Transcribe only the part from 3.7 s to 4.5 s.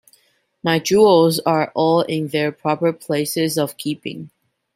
keeping.